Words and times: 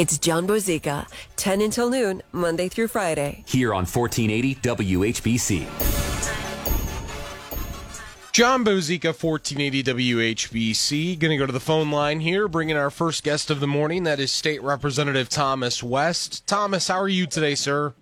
It's 0.00 0.16
John 0.16 0.46
Bozica, 0.46 1.06
10 1.36 1.60
until 1.60 1.90
noon, 1.90 2.22
Monday 2.32 2.70
through 2.70 2.88
Friday. 2.88 3.44
Here 3.46 3.74
on 3.74 3.84
1480 3.84 4.54
WHBC. 4.54 5.66
John 8.32 8.64
Bozica, 8.64 9.08
1480 9.08 9.82
WHBC. 9.82 11.18
Going 11.18 11.32
to 11.32 11.36
go 11.36 11.44
to 11.44 11.52
the 11.52 11.60
phone 11.60 11.90
line 11.90 12.20
here, 12.20 12.48
bringing 12.48 12.78
our 12.78 12.88
first 12.88 13.22
guest 13.22 13.50
of 13.50 13.60
the 13.60 13.66
morning. 13.66 14.04
That 14.04 14.18
is 14.18 14.32
State 14.32 14.62
Representative 14.62 15.28
Thomas 15.28 15.82
West. 15.82 16.46
Thomas, 16.46 16.88
how 16.88 16.98
are 16.98 17.06
you 17.06 17.26
today, 17.26 17.54
sir? 17.54 17.92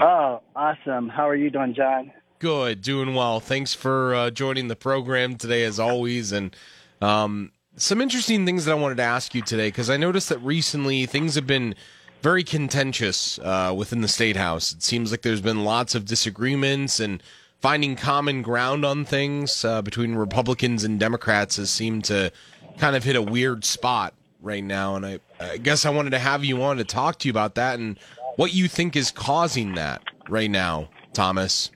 Oh, 0.00 0.42
awesome. 0.54 1.08
How 1.08 1.28
are 1.28 1.34
you 1.34 1.50
doing, 1.50 1.74
John? 1.74 2.12
Good, 2.38 2.82
doing 2.82 3.16
well. 3.16 3.40
Thanks 3.40 3.74
for 3.74 4.14
uh, 4.14 4.30
joining 4.30 4.68
the 4.68 4.76
program 4.76 5.34
today, 5.34 5.64
as 5.64 5.80
always. 5.80 6.30
And 6.30 6.54
um, 7.02 7.50
some 7.76 8.00
interesting 8.00 8.44
things 8.44 8.64
that 8.64 8.72
I 8.72 8.74
wanted 8.74 8.96
to 8.96 9.02
ask 9.02 9.34
you 9.34 9.42
today, 9.42 9.68
because 9.68 9.90
I 9.90 9.96
noticed 9.96 10.28
that 10.28 10.38
recently 10.38 11.06
things 11.06 11.34
have 11.34 11.46
been 11.46 11.74
very 12.20 12.44
contentious 12.44 13.38
uh, 13.38 13.72
within 13.76 14.00
the 14.02 14.08
State 14.08 14.36
House. 14.36 14.72
It 14.72 14.82
seems 14.82 15.10
like 15.10 15.22
there's 15.22 15.40
been 15.40 15.64
lots 15.64 15.94
of 15.94 16.04
disagreements 16.04 17.00
and 17.00 17.22
finding 17.60 17.96
common 17.96 18.42
ground 18.42 18.84
on 18.84 19.04
things 19.04 19.64
uh, 19.64 19.82
between 19.82 20.14
Republicans 20.14 20.84
and 20.84 21.00
Democrats 21.00 21.56
has 21.56 21.70
seemed 21.70 22.04
to 22.04 22.32
kind 22.78 22.96
of 22.96 23.04
hit 23.04 23.16
a 23.16 23.22
weird 23.22 23.64
spot 23.64 24.14
right 24.42 24.64
now. 24.64 24.96
And 24.96 25.06
I, 25.06 25.20
I 25.38 25.56
guess 25.56 25.86
I 25.86 25.90
wanted 25.90 26.10
to 26.10 26.18
have 26.18 26.44
you 26.44 26.62
on 26.62 26.76
to 26.78 26.84
talk 26.84 27.18
to 27.20 27.28
you 27.28 27.32
about 27.32 27.54
that 27.54 27.78
and 27.78 27.98
what 28.36 28.52
you 28.52 28.68
think 28.68 28.96
is 28.96 29.10
causing 29.10 29.74
that 29.74 30.02
right 30.28 30.50
now, 30.50 30.88
Thomas. 31.12 31.70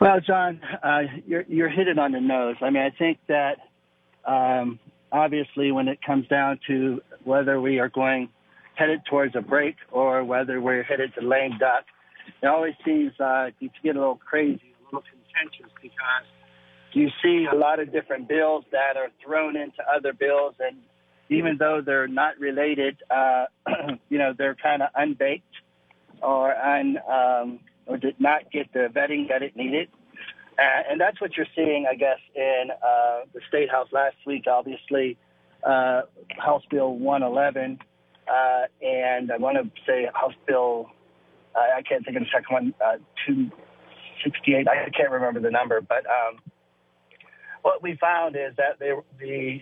Well, 0.00 0.20
John, 0.20 0.60
uh, 0.82 1.02
you're 1.26 1.44
you're 1.46 1.68
hitting 1.68 1.98
on 1.98 2.12
the 2.12 2.20
nose. 2.20 2.56
I 2.62 2.70
mean, 2.70 2.82
I 2.82 2.90
think 2.90 3.18
that 3.26 3.58
um, 4.24 4.78
obviously 5.12 5.72
when 5.72 5.88
it 5.88 5.98
comes 6.02 6.26
down 6.28 6.58
to 6.66 7.00
whether 7.24 7.60
we 7.60 7.78
are 7.78 7.88
going 7.88 8.28
headed 8.74 9.00
towards 9.08 9.36
a 9.36 9.40
break 9.40 9.76
or 9.92 10.24
whether 10.24 10.60
we're 10.60 10.82
headed 10.82 11.12
to 11.18 11.26
lame 11.26 11.58
duck, 11.58 11.84
it 12.42 12.46
always 12.46 12.74
seems 12.84 13.12
uh, 13.20 13.50
to 13.60 13.68
get 13.82 13.96
a 13.96 13.98
little 13.98 14.16
crazy, 14.16 14.74
a 14.80 14.84
little 14.84 15.02
contentious 15.02 15.72
because 15.82 16.24
you 16.92 17.08
see 17.22 17.46
a 17.50 17.54
lot 17.54 17.78
of 17.78 17.92
different 17.92 18.28
bills 18.28 18.64
that 18.72 18.96
are 18.96 19.08
thrown 19.24 19.56
into 19.56 19.78
other 19.94 20.12
bills, 20.12 20.54
and 20.58 20.76
even 21.28 21.56
though 21.58 21.80
they're 21.84 22.08
not 22.08 22.38
related, 22.38 22.96
uh, 23.10 23.44
you 24.08 24.18
know, 24.18 24.32
they're 24.36 24.56
kind 24.56 24.82
of 24.82 24.88
unbaked 24.94 25.44
or 26.22 26.54
un 26.54 26.98
um, 27.08 27.60
or 27.86 27.96
did 27.96 28.18
not 28.18 28.50
get 28.52 28.72
the 28.72 28.88
vetting 28.92 29.28
that 29.28 29.42
it 29.42 29.56
needed. 29.56 29.88
Uh, 30.60 30.82
and 30.90 31.00
that's 31.00 31.20
what 31.20 31.36
you're 31.36 31.46
seeing, 31.56 31.86
I 31.90 31.94
guess, 31.94 32.18
in 32.34 32.70
uh, 32.70 33.20
the 33.32 33.40
State 33.48 33.70
House 33.70 33.88
last 33.92 34.16
week. 34.26 34.44
Obviously, 34.46 35.16
uh, 35.64 36.02
House 36.36 36.62
Bill 36.70 36.94
111, 36.94 37.78
uh, 38.28 38.62
and 38.82 39.32
I 39.32 39.38
want 39.38 39.56
to 39.56 39.70
say 39.86 40.06
House 40.12 40.34
Bill 40.46 40.90
I 41.56 41.82
can't 41.82 42.04
think 42.04 42.16
of 42.16 42.22
the 42.22 42.28
second 42.32 42.52
one, 42.52 42.74
uh, 42.84 42.96
268. 43.26 44.68
I 44.68 44.90
can't 44.90 45.10
remember 45.10 45.40
the 45.40 45.50
number, 45.50 45.80
but 45.80 46.04
um, 46.06 46.38
what 47.62 47.82
we 47.82 47.96
found 48.00 48.36
is 48.36 48.54
that 48.56 48.78
they, 48.78 48.92
the 49.18 49.60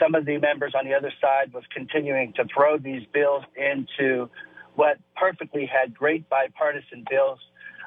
some 0.00 0.14
of 0.14 0.26
the 0.26 0.38
members 0.38 0.74
on 0.78 0.86
the 0.86 0.94
other 0.94 1.12
side 1.20 1.52
was 1.52 1.64
continuing 1.74 2.32
to 2.34 2.44
throw 2.54 2.78
these 2.78 3.02
bills 3.12 3.42
into 3.56 4.30
what 4.76 4.98
perfectly 5.16 5.66
had 5.66 5.92
great 5.92 6.28
bipartisan 6.28 7.04
bills, 7.10 7.40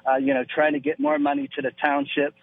uh, 0.10 0.18
you 0.18 0.34
know, 0.34 0.44
trying 0.54 0.74
to 0.74 0.80
get 0.80 1.00
more 1.00 1.20
money 1.20 1.50
to 1.56 1.62
the 1.62 1.72
townships, 1.82 2.38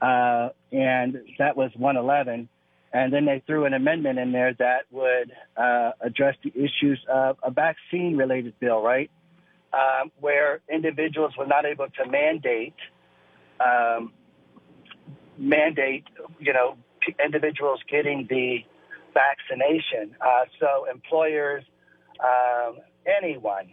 uh, 0.00 0.50
and 0.72 1.18
that 1.38 1.56
was 1.56 1.70
111. 1.76 2.48
And 2.90 3.12
then 3.12 3.26
they 3.26 3.42
threw 3.46 3.66
an 3.66 3.74
amendment 3.74 4.18
in 4.18 4.32
there 4.32 4.54
that 4.58 4.84
would 4.90 5.30
uh, 5.56 5.92
address 6.00 6.36
the 6.42 6.50
issues 6.54 6.98
of 7.12 7.36
a 7.42 7.50
vaccine-related 7.50 8.58
bill, 8.60 8.80
right? 8.82 9.10
um, 9.72 10.10
where 10.20 10.60
individuals 10.72 11.32
were 11.36 11.46
not 11.46 11.64
able 11.64 11.86
to 11.88 12.10
mandate 12.10 12.74
um, 13.60 14.12
mandate, 15.36 16.04
you 16.38 16.52
know, 16.52 16.76
individuals 17.24 17.80
getting 17.90 18.26
the 18.28 18.58
vaccination. 19.14 20.14
Uh, 20.20 20.44
so 20.60 20.86
employers, 20.92 21.64
um, 22.20 22.78
anyone, 23.06 23.70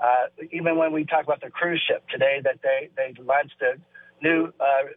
uh, 0.00 0.26
even 0.52 0.76
when 0.76 0.92
we 0.92 1.04
talk 1.04 1.24
about 1.24 1.40
the 1.40 1.50
cruise 1.50 1.82
ship 1.88 2.04
today, 2.08 2.40
that 2.44 2.60
they 2.62 2.88
they 2.96 3.14
launched 3.22 3.60
a 3.62 3.76
new 4.22 4.52
uh, 4.60 4.88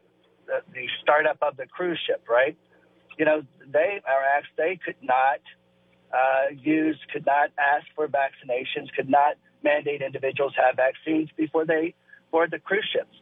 the, 0.48 0.62
the 0.74 0.88
startup 1.02 1.38
of 1.42 1.58
the 1.58 1.66
cruise 1.66 2.00
ship, 2.08 2.24
right? 2.30 2.58
You 3.18 3.26
know, 3.26 3.42
they 3.72 4.02
are 4.06 4.24
asked 4.38 4.50
they 4.58 4.80
could 4.84 4.96
not 5.02 5.42
uh, 6.14 6.54
use, 6.56 6.98
could 7.12 7.26
not 7.26 7.50
ask 7.58 7.86
for 7.96 8.08
vaccinations, 8.08 8.92
could 8.96 9.10
not 9.10 9.36
mandate 9.64 10.02
individuals 10.02 10.54
have 10.58 10.76
vaccines 10.76 11.30
before 11.38 11.66
they 11.66 11.94
board 12.32 12.52
the 12.52 12.60
cruise 12.60 12.88
ships. 12.92 13.16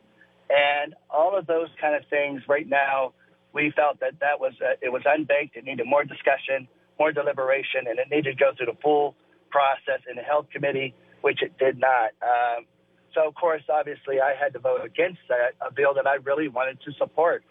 And 0.49 0.95
all 1.09 1.37
of 1.37 1.45
those 1.47 1.67
kind 1.79 1.95
of 1.95 2.03
things 2.09 2.41
right 2.47 2.67
now, 2.67 3.13
we 3.53 3.71
felt 3.75 3.99
that 3.99 4.19
that 4.21 4.39
was, 4.39 4.53
uh, 4.61 4.73
it 4.81 4.89
was 4.89 5.03
unbaked. 5.05 5.55
It 5.55 5.65
needed 5.65 5.85
more 5.85 6.03
discussion, 6.03 6.67
more 6.99 7.11
deliberation, 7.11 7.85
and 7.87 7.99
it 7.99 8.07
needed 8.09 8.37
to 8.37 8.43
go 8.43 8.51
through 8.55 8.67
the 8.67 8.77
full 8.81 9.15
process 9.49 10.01
in 10.09 10.15
the 10.15 10.21
health 10.21 10.47
committee, 10.51 10.93
which 11.21 11.41
it 11.41 11.57
did 11.57 11.79
not. 11.79 12.11
Um, 12.21 12.65
so, 13.13 13.27
of 13.27 13.35
course, 13.35 13.63
obviously, 13.69 14.21
I 14.21 14.33
had 14.39 14.53
to 14.53 14.59
vote 14.59 14.81
against 14.85 15.19
that, 15.29 15.55
a 15.65 15.71
bill 15.73 15.93
that 15.95 16.07
I 16.07 16.15
really 16.15 16.47
wanted 16.47 16.79
to 16.81 16.91
support. 16.93 17.43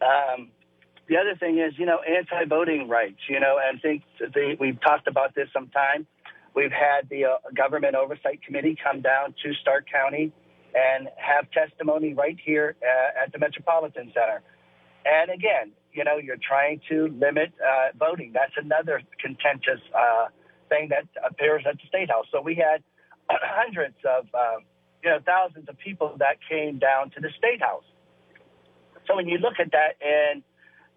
Um, 0.00 0.50
the 1.08 1.16
other 1.16 1.36
thing 1.38 1.58
is, 1.58 1.74
you 1.78 1.86
know, 1.86 2.00
anti-voting 2.00 2.88
rights. 2.88 3.20
You 3.28 3.40
know, 3.40 3.58
and 3.64 3.78
I 3.78 3.80
think 3.80 4.02
the, 4.18 4.56
we've 4.58 4.80
talked 4.80 5.06
about 5.06 5.34
this 5.34 5.48
sometime. 5.52 6.06
We've 6.54 6.72
had 6.72 7.08
the 7.08 7.24
uh, 7.24 7.36
government 7.56 7.94
oversight 7.94 8.42
committee 8.42 8.76
come 8.82 9.00
down 9.00 9.34
to 9.42 9.54
Stark 9.54 9.86
County 9.90 10.32
and 10.74 11.08
have 11.16 11.50
testimony 11.50 12.14
right 12.14 12.36
here 12.42 12.76
uh, 12.82 13.24
at 13.24 13.32
the 13.32 13.38
Metropolitan 13.38 14.12
Center. 14.14 14.42
And 15.04 15.30
again, 15.30 15.72
you 15.92 16.04
know, 16.04 16.16
you're 16.16 16.36
trying 16.36 16.80
to 16.88 17.08
limit 17.08 17.52
uh, 17.60 17.96
voting. 17.98 18.32
That's 18.32 18.52
another 18.56 19.02
contentious 19.20 19.80
uh, 19.94 20.26
thing 20.72 20.88
that 20.94 21.04
appears 21.28 21.62
at 21.68 21.76
the 21.76 21.86
State 21.88 22.10
House. 22.10 22.26
So 22.32 22.40
we 22.40 22.54
had 22.56 22.82
hundreds 23.28 23.96
of, 24.08 24.24
um, 24.34 24.64
you 25.02 25.10
know, 25.10 25.18
thousands 25.24 25.68
of 25.68 25.76
people 25.78 26.16
that 26.18 26.36
came 26.48 26.78
down 26.78 27.10
to 27.14 27.20
the 27.20 27.30
State 27.36 27.60
House. 27.60 27.84
So 29.06 29.16
when 29.16 29.28
you 29.28 29.38
look 29.38 29.58
at 29.58 29.70
that, 29.72 29.92
and 30.00 30.42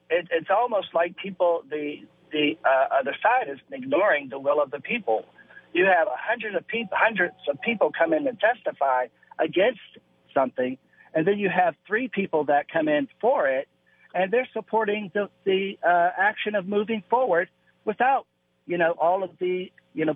it, 0.09 0.27
it's 0.31 0.49
almost 0.49 0.89
like 0.93 1.17
people, 1.17 1.63
the 1.69 2.07
the 2.31 2.57
uh, 2.65 2.99
other 2.99 3.15
side 3.21 3.47
is 3.53 3.59
ignoring 3.71 4.29
the 4.29 4.39
will 4.39 4.61
of 4.61 4.71
the 4.71 4.79
people 4.79 5.25
you 5.75 5.85
have 5.85 6.07
hundreds 6.09 6.55
of 6.55 6.65
people, 6.65 6.97
hundreds 6.97 7.35
of 7.49 7.59
people 7.59 7.91
come 7.91 8.13
in 8.13 8.25
and 8.25 8.39
testify 8.39 9.07
against 9.37 9.81
something, 10.33 10.77
and 11.13 11.27
then 11.27 11.37
you 11.37 11.49
have 11.49 11.75
three 11.85 12.07
people 12.07 12.45
that 12.45 12.71
come 12.71 12.87
in 12.87 13.09
for 13.19 13.49
it, 13.49 13.67
and 14.13 14.31
they're 14.31 14.47
supporting 14.53 15.11
the 15.13 15.29
the 15.43 15.77
uh, 15.83 16.09
action 16.17 16.55
of 16.55 16.65
moving 16.65 17.03
forward 17.09 17.49
without, 17.83 18.25
you 18.65 18.77
know, 18.77 18.95
all 18.99 19.23
of 19.23 19.31
the 19.39 19.71
you 19.93 20.05
know 20.05 20.15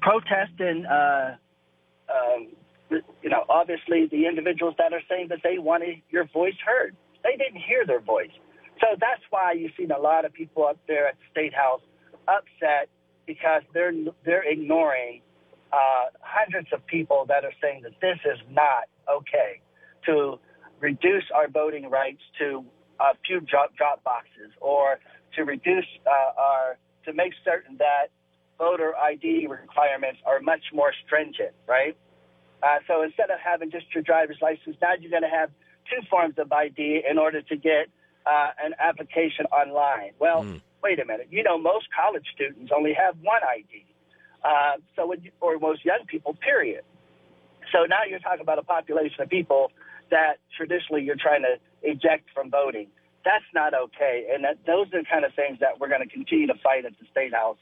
protest 0.00 0.52
and 0.58 0.86
uh, 0.86 1.30
um, 2.12 2.48
you 3.22 3.30
know 3.30 3.44
obviously 3.48 4.06
the 4.06 4.26
individuals 4.26 4.74
that 4.78 4.92
are 4.92 5.02
saying 5.08 5.28
that 5.28 5.40
they 5.42 5.58
wanted 5.58 6.02
your 6.10 6.24
voice 6.26 6.54
heard. 6.64 6.96
They 7.24 7.36
didn't 7.36 7.60
hear 7.60 7.84
their 7.84 8.00
voice, 8.00 8.30
so 8.80 8.86
that's 9.00 9.22
why 9.30 9.52
you've 9.52 9.72
seen 9.76 9.90
a 9.90 9.98
lot 9.98 10.24
of 10.24 10.32
people 10.32 10.64
up 10.64 10.78
there 10.86 11.08
at 11.08 11.14
the 11.14 11.24
state 11.30 11.54
house 11.54 11.80
upset 12.28 12.88
because 13.26 13.62
they're 13.74 13.92
they're 14.24 14.48
ignoring 14.48 15.22
uh, 15.72 16.06
hundreds 16.20 16.68
of 16.72 16.86
people 16.86 17.24
that 17.28 17.44
are 17.44 17.52
saying 17.60 17.82
that 17.82 17.92
this 18.00 18.18
is 18.24 18.38
not 18.50 18.84
okay 19.10 19.60
to 20.06 20.38
reduce 20.80 21.24
our 21.34 21.48
voting 21.48 21.90
rights 21.90 22.22
to 22.38 22.64
a 23.00 23.12
few 23.26 23.40
drop, 23.40 23.74
drop 23.76 24.02
boxes 24.04 24.52
or 24.60 24.98
to 25.34 25.42
reduce 25.42 25.86
uh, 26.06 26.40
our 26.40 26.78
to 27.06 27.12
make 27.12 27.32
certain 27.44 27.76
that 27.78 28.08
voter 28.58 28.94
ID 28.96 29.46
requirements 29.46 30.20
are 30.26 30.40
much 30.40 30.62
more 30.72 30.92
stringent, 31.04 31.52
right? 31.66 31.96
Uh, 32.62 32.78
so 32.86 33.02
instead 33.02 33.30
of 33.30 33.38
having 33.42 33.70
just 33.70 33.86
your 33.94 34.02
driver's 34.02 34.38
license, 34.40 34.76
now 34.80 34.92
you're 34.98 35.10
going 35.10 35.22
to 35.22 35.28
have 35.28 35.50
two 35.90 36.04
forms 36.08 36.34
of 36.38 36.50
ID 36.52 37.02
in 37.08 37.18
order 37.18 37.42
to 37.42 37.56
get 37.56 37.88
uh, 38.26 38.50
an 38.62 38.74
application 38.78 39.46
online. 39.46 40.12
Well, 40.18 40.42
mm. 40.44 40.60
wait 40.82 40.98
a 40.98 41.04
minute. 41.04 41.28
You 41.30 41.42
know, 41.42 41.58
most 41.58 41.86
college 41.94 42.24
students 42.34 42.72
only 42.74 42.94
have 42.94 43.16
one 43.22 43.42
ID. 43.42 43.84
Uh, 44.42 44.78
so, 44.94 45.12
or 45.40 45.58
most 45.58 45.84
young 45.84 46.04
people, 46.06 46.34
period. 46.34 46.82
So 47.72 47.84
now 47.84 48.04
you're 48.08 48.20
talking 48.20 48.42
about 48.42 48.58
a 48.58 48.62
population 48.62 49.20
of 49.20 49.28
people 49.28 49.72
that 50.10 50.38
traditionally 50.56 51.02
you're 51.02 51.16
trying 51.16 51.42
to 51.42 51.56
eject 51.82 52.28
from 52.32 52.50
voting. 52.50 52.88
That's 53.26 53.44
not 53.52 53.74
okay. 53.74 54.28
And 54.32 54.44
that, 54.44 54.58
those 54.66 54.86
are 54.94 55.02
the 55.02 55.04
kind 55.10 55.24
of 55.24 55.34
things 55.34 55.58
that 55.58 55.80
we're 55.80 55.88
going 55.88 56.00
to 56.00 56.08
continue 56.08 56.46
to 56.46 56.54
fight 56.62 56.84
at 56.84 56.92
the 57.00 57.06
State 57.10 57.34
House. 57.34 57.58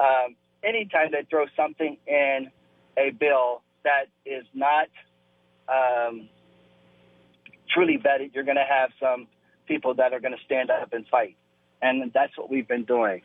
Um, 0.00 0.36
anytime 0.64 1.12
they 1.12 1.26
throw 1.28 1.44
something 1.54 1.98
in 2.06 2.50
a 2.96 3.10
bill 3.10 3.60
that 3.84 4.06
is 4.24 4.44
not 4.54 4.88
um, 5.68 6.30
truly 7.68 7.98
vetted, 7.98 8.34
you're 8.34 8.44
going 8.44 8.56
to 8.56 8.64
have 8.66 8.88
some 8.98 9.26
people 9.68 9.92
that 9.96 10.14
are 10.14 10.20
going 10.20 10.32
to 10.32 10.42
stand 10.46 10.70
up 10.70 10.94
and 10.94 11.06
fight. 11.08 11.36
And 11.82 12.10
that's 12.14 12.38
what 12.38 12.48
we've 12.48 12.66
been 12.66 12.84
doing. 12.84 13.20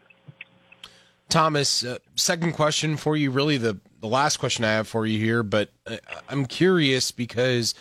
Thomas, 1.29 1.85
uh, 1.85 1.99
second 2.15 2.51
question 2.51 2.97
for 2.97 3.15
you, 3.15 3.31
really 3.31 3.57
the, 3.57 3.79
the 4.01 4.07
last 4.07 4.37
question 4.37 4.65
I 4.65 4.73
have 4.73 4.89
for 4.89 5.05
you 5.05 5.19
here, 5.19 5.41
but 5.41 5.69
uh, 5.85 5.97
I'm 6.27 6.45
curious 6.45 7.11
because 7.11 7.75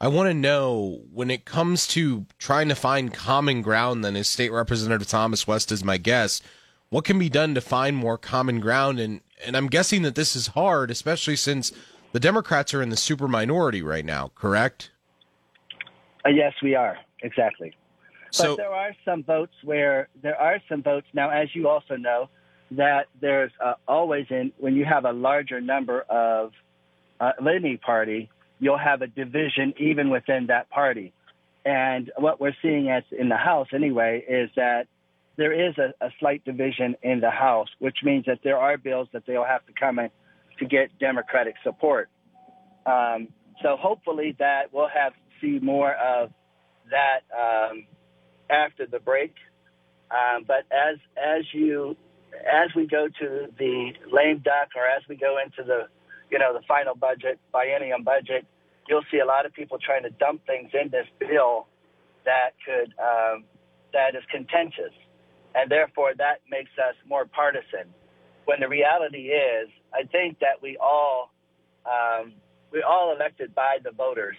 I 0.00 0.06
want 0.06 0.28
to 0.28 0.34
know 0.34 1.02
when 1.12 1.28
it 1.28 1.44
comes 1.44 1.88
to 1.88 2.26
trying 2.38 2.68
to 2.68 2.76
find 2.76 3.12
common 3.12 3.62
ground, 3.62 4.04
then, 4.04 4.14
as 4.14 4.28
State 4.28 4.52
Representative 4.52 5.08
Thomas 5.08 5.46
West 5.46 5.72
is 5.72 5.82
my 5.82 5.96
guest, 5.96 6.44
what 6.90 7.04
can 7.04 7.18
be 7.18 7.28
done 7.28 7.54
to 7.56 7.60
find 7.60 7.96
more 7.96 8.16
common 8.16 8.60
ground? 8.60 9.00
And, 9.00 9.20
and 9.44 9.56
I'm 9.56 9.66
guessing 9.66 10.02
that 10.02 10.14
this 10.14 10.36
is 10.36 10.48
hard, 10.48 10.92
especially 10.92 11.34
since 11.34 11.72
the 12.12 12.20
Democrats 12.20 12.72
are 12.74 12.82
in 12.82 12.90
the 12.90 12.96
super 12.96 13.26
minority 13.26 13.82
right 13.82 14.04
now, 14.04 14.30
correct? 14.36 14.90
Uh, 16.24 16.30
yes, 16.30 16.52
we 16.62 16.76
are. 16.76 16.96
Exactly. 17.22 17.74
So, 18.30 18.56
but 18.56 18.62
there 18.62 18.72
are 18.72 18.92
some 19.04 19.24
votes 19.24 19.54
where 19.64 20.08
there 20.22 20.40
are 20.40 20.58
some 20.68 20.82
votes 20.82 21.06
now, 21.12 21.30
as 21.30 21.48
you 21.54 21.68
also 21.68 21.96
know, 21.96 22.28
that 22.70 23.06
there's 23.20 23.50
uh, 23.64 23.74
always 23.88 24.26
in 24.30 24.52
when 24.58 24.76
you 24.76 24.84
have 24.84 25.04
a 25.04 25.12
larger 25.12 25.60
number 25.60 26.02
of 26.02 26.52
uh, 27.18 27.32
any 27.40 27.78
party, 27.78 28.30
you'll 28.58 28.78
have 28.78 29.02
a 29.02 29.06
division 29.06 29.74
even 29.78 30.10
within 30.10 30.46
that 30.48 30.70
party. 30.70 31.12
And 31.64 32.10
what 32.16 32.40
we're 32.40 32.56
seeing 32.62 32.88
as 32.88 33.02
in 33.10 33.28
the 33.28 33.36
House 33.36 33.68
anyway 33.74 34.24
is 34.28 34.50
that 34.56 34.86
there 35.36 35.52
is 35.52 35.76
a, 35.78 35.92
a 36.04 36.10
slight 36.18 36.44
division 36.44 36.96
in 37.02 37.20
the 37.20 37.30
House, 37.30 37.68
which 37.78 37.98
means 38.02 38.24
that 38.26 38.40
there 38.42 38.58
are 38.58 38.76
bills 38.76 39.08
that 39.12 39.24
they'll 39.26 39.44
have 39.44 39.64
to 39.66 39.72
come 39.78 39.98
in 39.98 40.10
to 40.58 40.64
get 40.64 40.90
Democratic 40.98 41.54
support. 41.62 42.08
Um, 42.86 43.28
so 43.62 43.76
hopefully 43.76 44.34
that 44.38 44.72
we'll 44.72 44.88
have 44.88 45.12
see 45.40 45.58
more 45.60 45.94
of 45.94 46.30
that 46.90 47.20
um, 47.36 47.86
after 48.50 48.86
the 48.86 48.98
break. 48.98 49.34
Um, 50.10 50.44
but 50.46 50.64
as 50.72 50.98
as 51.16 51.44
you 51.52 51.96
as 52.46 52.74
we 52.74 52.86
go 52.86 53.08
to 53.08 53.46
the 53.58 53.92
lame 54.12 54.38
duck 54.38 54.68
or 54.76 54.84
as 54.86 55.02
we 55.08 55.16
go 55.16 55.36
into 55.44 55.62
the, 55.64 55.88
you 56.30 56.38
know, 56.38 56.52
the 56.52 56.64
final 56.66 56.94
budget, 56.94 57.38
biennium 57.52 58.04
budget, 58.04 58.46
you'll 58.88 59.04
see 59.10 59.18
a 59.18 59.26
lot 59.26 59.46
of 59.46 59.52
people 59.52 59.78
trying 59.78 60.02
to 60.02 60.10
dump 60.10 60.44
things 60.46 60.70
in 60.72 60.90
this 60.90 61.06
bill 61.18 61.66
that 62.24 62.54
could, 62.64 62.92
um, 62.98 63.44
that 63.92 64.14
is 64.14 64.22
contentious. 64.30 64.92
And 65.54 65.70
therefore 65.70 66.12
that 66.18 66.40
makes 66.50 66.70
us 66.78 66.94
more 67.06 67.24
partisan. 67.24 67.88
When 68.44 68.60
the 68.60 68.68
reality 68.68 69.28
is, 69.28 69.68
I 69.92 70.04
think 70.04 70.38
that 70.40 70.60
we 70.62 70.76
all, 70.76 71.30
um, 71.84 72.32
we're 72.72 72.84
all 72.84 73.14
elected 73.14 73.54
by 73.54 73.78
the 73.82 73.90
voters. 73.90 74.36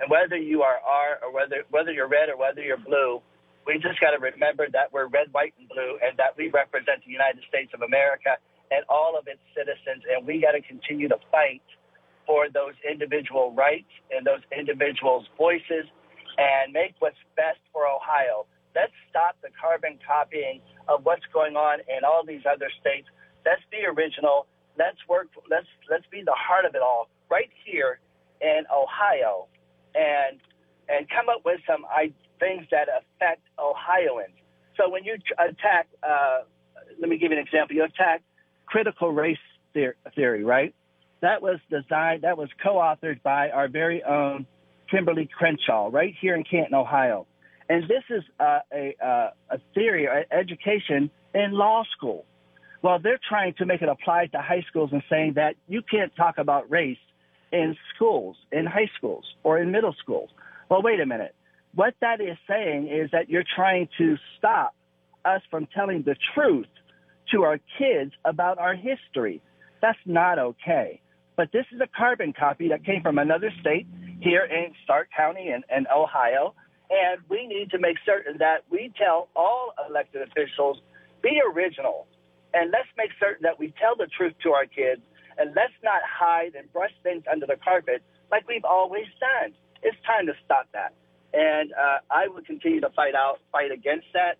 And 0.00 0.10
whether 0.10 0.36
you 0.36 0.62
are 0.62 0.78
R 0.78 1.18
or 1.22 1.32
whether, 1.32 1.64
whether 1.70 1.90
you're 1.92 2.08
red 2.08 2.28
or 2.28 2.36
whether 2.36 2.62
you're 2.62 2.78
blue, 2.78 3.20
we 3.66 3.74
just 3.78 4.00
got 4.00 4.16
to 4.16 4.18
remember 4.18 4.66
that 4.72 4.92
we're 4.92 5.06
red, 5.06 5.28
white, 5.32 5.54
and 5.58 5.68
blue, 5.68 5.98
and 6.02 6.16
that 6.16 6.32
we 6.36 6.48
represent 6.48 7.04
the 7.04 7.12
United 7.12 7.42
States 7.48 7.70
of 7.74 7.82
America 7.82 8.38
and 8.70 8.84
all 8.88 9.16
of 9.18 9.26
its 9.26 9.40
citizens, 9.56 10.04
and 10.10 10.26
we 10.26 10.40
got 10.40 10.52
to 10.52 10.60
continue 10.60 11.08
to 11.08 11.18
fight 11.30 11.62
for 12.26 12.48
those 12.52 12.74
individual 12.84 13.52
rights 13.56 13.88
and 14.12 14.26
those 14.26 14.44
individuals' 14.56 15.26
voices 15.36 15.88
and 16.36 16.72
make 16.72 16.94
what's 17.00 17.18
best 17.36 17.58
for 17.72 17.88
Ohio. 17.88 18.46
Let's 18.74 18.92
stop 19.10 19.36
the 19.42 19.48
carbon 19.58 19.98
copying 20.06 20.60
of 20.86 21.04
what's 21.04 21.24
going 21.32 21.56
on 21.56 21.80
in 21.88 22.04
all 22.04 22.22
these 22.24 22.44
other 22.44 22.70
states. 22.80 23.08
Let's 23.44 23.64
be 23.72 23.82
original. 23.88 24.46
Let's 24.78 24.98
work. 25.08 25.28
Let's 25.50 25.66
let's 25.90 26.06
be 26.12 26.22
the 26.22 26.36
heart 26.36 26.64
of 26.64 26.74
it 26.74 26.82
all 26.82 27.08
right 27.30 27.50
here 27.64 27.98
in 28.40 28.62
Ohio, 28.70 29.48
and 29.96 30.38
and 30.88 31.08
come 31.08 31.28
up 31.28 31.42
with 31.44 31.60
some 31.66 31.84
I, 31.90 32.12
things 32.38 32.66
that 32.70 32.86
affect 32.88 33.42
Ohioans. 33.58 34.36
So 34.76 34.88
when 34.88 35.02
you 35.02 35.16
attack, 35.38 35.88
uh, 36.06 36.46
let 37.00 37.08
me 37.10 37.18
give 37.18 37.32
you 37.32 37.38
an 37.38 37.42
example. 37.44 37.74
You 37.74 37.84
attack 37.84 38.22
critical 38.70 39.12
race 39.12 39.38
theory, 39.72 40.44
right? 40.44 40.74
That 41.20 41.42
was 41.42 41.58
designed, 41.70 42.22
that 42.22 42.36
was 42.36 42.48
co-authored 42.62 43.22
by 43.22 43.50
our 43.50 43.68
very 43.68 44.02
own 44.04 44.46
Kimberlé 44.92 45.28
Crenshaw, 45.30 45.88
right 45.90 46.14
here 46.20 46.34
in 46.34 46.44
Canton, 46.44 46.74
Ohio. 46.74 47.26
And 47.68 47.84
this 47.84 48.04
is 48.08 48.22
uh, 48.40 48.60
a, 48.72 48.96
uh, 49.04 49.30
a 49.50 49.58
theory 49.74 50.06
or 50.06 50.24
education 50.32 51.10
in 51.34 51.52
law 51.52 51.82
school. 51.96 52.24
Well, 52.82 52.98
they're 53.02 53.20
trying 53.28 53.54
to 53.58 53.66
make 53.66 53.82
it 53.82 53.88
apply 53.88 54.26
to 54.28 54.38
high 54.38 54.64
schools 54.68 54.90
and 54.92 55.02
saying 55.10 55.34
that 55.34 55.56
you 55.66 55.82
can't 55.82 56.14
talk 56.16 56.38
about 56.38 56.70
race 56.70 56.98
in 57.52 57.76
schools, 57.94 58.36
in 58.52 58.66
high 58.66 58.90
schools, 58.96 59.24
or 59.42 59.58
in 59.58 59.70
middle 59.70 59.94
schools. 60.00 60.30
Well, 60.68 60.82
wait 60.82 61.00
a 61.00 61.06
minute. 61.06 61.34
What 61.74 61.94
that 62.00 62.20
is 62.20 62.36
saying 62.48 62.88
is 62.88 63.10
that 63.10 63.28
you're 63.28 63.44
trying 63.56 63.88
to 63.98 64.16
stop 64.38 64.74
us 65.24 65.42
from 65.50 65.66
telling 65.74 66.02
the 66.02 66.16
truth 66.34 66.66
to 67.32 67.42
our 67.42 67.58
kids 67.78 68.12
about 68.24 68.58
our 68.58 68.74
history. 68.74 69.42
That's 69.80 69.98
not 70.06 70.38
okay. 70.38 71.00
But 71.36 71.52
this 71.52 71.66
is 71.72 71.80
a 71.80 71.86
carbon 71.86 72.32
copy 72.32 72.68
that 72.68 72.84
came 72.84 73.02
from 73.02 73.18
another 73.18 73.52
state 73.60 73.86
here 74.20 74.44
in 74.44 74.72
Stark 74.84 75.08
County 75.16 75.48
and, 75.48 75.64
and 75.70 75.86
Ohio. 75.94 76.54
And 76.90 77.20
we 77.28 77.46
need 77.46 77.70
to 77.70 77.78
make 77.78 77.96
certain 78.04 78.38
that 78.38 78.64
we 78.70 78.92
tell 78.96 79.28
all 79.36 79.72
elected 79.88 80.22
officials, 80.22 80.78
be 81.22 81.40
original. 81.54 82.06
And 82.54 82.70
let's 82.72 82.88
make 82.96 83.10
certain 83.20 83.42
that 83.42 83.58
we 83.58 83.72
tell 83.78 83.94
the 83.94 84.06
truth 84.06 84.34
to 84.42 84.50
our 84.50 84.66
kids. 84.66 85.02
And 85.36 85.54
let's 85.54 85.76
not 85.84 86.00
hide 86.02 86.54
and 86.56 86.72
brush 86.72 86.92
things 87.02 87.22
under 87.30 87.46
the 87.46 87.56
carpet 87.62 88.02
like 88.32 88.48
we've 88.48 88.64
always 88.64 89.06
done. 89.20 89.52
It's 89.82 89.96
time 90.04 90.26
to 90.26 90.32
stop 90.44 90.66
that 90.72 90.94
and 91.32 91.72
uh, 91.72 91.98
I 92.10 92.28
will 92.28 92.42
continue 92.42 92.80
to 92.80 92.90
fight 92.90 93.14
out, 93.14 93.40
fight 93.52 93.70
against 93.70 94.06
that 94.14 94.38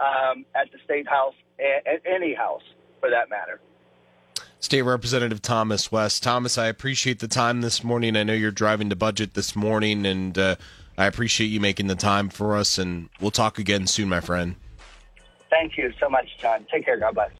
um, 0.00 0.44
at 0.54 0.70
the 0.72 0.78
state 0.84 1.08
house, 1.08 1.34
at 1.58 2.02
any 2.06 2.34
house 2.34 2.62
for 3.00 3.10
that 3.10 3.28
matter. 3.28 3.60
State 4.60 4.82
Representative 4.82 5.40
Thomas 5.40 5.90
West. 5.90 6.22
Thomas, 6.22 6.58
I 6.58 6.66
appreciate 6.66 7.18
the 7.20 7.28
time 7.28 7.62
this 7.62 7.82
morning. 7.82 8.14
I 8.14 8.24
know 8.24 8.34
you're 8.34 8.50
driving 8.50 8.90
to 8.90 8.96
budget 8.96 9.32
this 9.32 9.56
morning, 9.56 10.04
and 10.04 10.36
uh, 10.36 10.56
I 10.98 11.06
appreciate 11.06 11.46
you 11.46 11.60
making 11.60 11.86
the 11.86 11.94
time 11.94 12.28
for 12.28 12.56
us. 12.56 12.78
And 12.78 13.08
we'll 13.20 13.30
talk 13.30 13.58
again 13.58 13.86
soon, 13.86 14.10
my 14.10 14.20
friend. 14.20 14.56
Thank 15.48 15.78
you 15.78 15.92
so 15.98 16.10
much, 16.10 16.28
John. 16.38 16.66
Take 16.70 16.84
care. 16.84 16.98
God 16.98 17.14
bless. 17.14 17.30